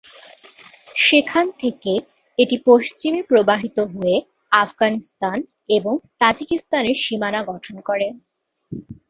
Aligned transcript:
সেখান 0.97 1.45
থেকে, 1.61 1.93
এটি 2.39 2.55
পশ্চিমে 2.67 3.21
প্রবাহিত 3.23 3.77
হয়ে 3.93 4.15
আফগানিস্তান 4.51 5.37
এবং 5.77 5.93
তাজিকিস্তানের 6.21 6.97
সীমানা 7.03 7.41
গঠন 7.51 7.75
করে। 7.89 8.07